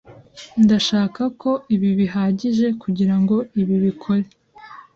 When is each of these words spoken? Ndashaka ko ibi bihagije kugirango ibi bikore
Ndashaka 0.63 1.21
ko 1.41 1.51
ibi 1.75 1.89
bihagije 1.99 2.67
kugirango 2.81 3.35
ibi 3.61 3.75
bikore 3.85 4.25